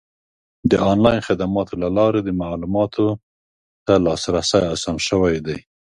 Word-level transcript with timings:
د 0.71 0.73
آنلاین 0.91 1.21
خدماتو 1.27 1.73
له 1.83 1.89
لارې 1.97 2.21
د 2.23 2.29
معلوماتو 2.41 3.07
ته 3.85 3.93
لاسرسی 4.05 4.61
اسان 4.75 4.97
شوی 5.07 5.35
دی. 5.45 5.57